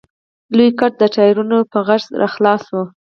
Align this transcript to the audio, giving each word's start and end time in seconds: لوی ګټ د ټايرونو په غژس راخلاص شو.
لوی 0.55 0.69
ګټ 0.79 0.93
د 1.01 1.03
ټايرونو 1.15 1.57
په 1.71 1.77
غژس 1.87 2.07
راخلاص 2.21 2.61
شو. 2.69 2.81